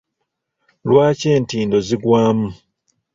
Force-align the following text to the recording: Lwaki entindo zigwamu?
Lwaki 0.89 1.27
entindo 1.37 1.77
zigwamu? 1.87 2.47